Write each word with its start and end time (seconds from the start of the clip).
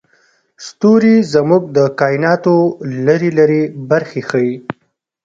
ستوري 0.65 1.15
زموږ 1.33 1.63
د 1.77 1.79
کایناتو 1.99 2.55
لرې 3.05 3.31
لرې 3.37 3.61
برخې 3.89 4.21
ښيي. 4.29 4.53